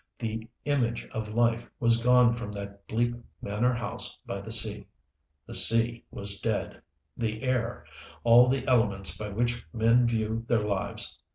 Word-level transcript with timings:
The 0.17 0.49
image 0.65 1.05
of 1.13 1.27
life 1.35 1.69
was 1.79 2.01
gone 2.03 2.33
from 2.35 2.51
that 2.53 2.87
bleak 2.87 3.13
manor 3.39 3.75
house 3.75 4.17
by 4.25 4.41
the 4.41 4.49
sea 4.51 4.87
the 5.45 5.53
sea 5.53 6.03
was 6.09 6.41
dead, 6.41 6.81
the 7.15 7.43
air, 7.43 7.85
all 8.23 8.49
the 8.49 8.67
elements 8.67 9.15
by 9.15 9.27
which 9.29 9.63
men 9.73 10.07
view 10.07 10.43
their 10.47 10.63
lives. 10.65 11.19